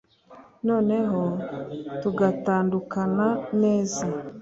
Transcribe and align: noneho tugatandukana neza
noneho 0.67 1.21
tugatandukana 2.01 3.25
neza 3.61 4.05